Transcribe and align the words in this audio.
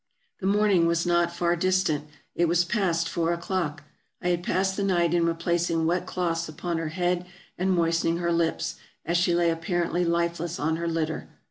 The 0.39 0.47
morning 0.47 0.87
was 0.87 1.05
not 1.05 1.31
far 1.31 1.55
distant; 1.55 2.07
it 2.33 2.45
was 2.47 2.65
past 2.65 3.07
four 3.07 3.33
o'clock. 3.33 3.83
I 4.19 4.29
had 4.29 4.41
passed 4.41 4.75
the 4.75 4.83
night 4.83 5.13
in 5.13 5.27
replacing 5.27 5.85
wet 5.85 6.07
cloths 6.07 6.49
upon 6.49 6.79
her 6.79 6.89
head 6.89 7.27
and 7.55 7.69
moistening 7.71 8.17
her 8.17 8.33
lips, 8.33 8.77
as 9.05 9.15
she 9.15 9.35
lay 9.35 9.51
apparently 9.51 10.03
lifeless 10.03 10.59
on 10.59 10.77
her 10.77 10.87
litter. 10.87 11.29